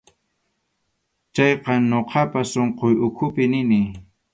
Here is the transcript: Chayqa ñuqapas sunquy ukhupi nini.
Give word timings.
Chayqa 1.33 1.73
ñuqapas 1.89 2.47
sunquy 2.53 2.93
ukhupi 3.05 3.43
nini. 3.51 3.79